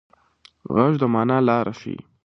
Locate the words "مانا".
1.13-1.37